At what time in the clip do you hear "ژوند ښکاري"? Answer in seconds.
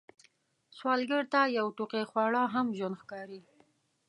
2.77-3.41